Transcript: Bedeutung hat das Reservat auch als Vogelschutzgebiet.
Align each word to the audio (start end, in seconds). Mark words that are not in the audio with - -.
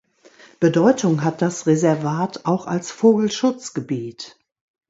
Bedeutung 0.59 1.23
hat 1.23 1.43
das 1.43 1.67
Reservat 1.67 2.47
auch 2.47 2.65
als 2.65 2.89
Vogelschutzgebiet. 2.89 4.35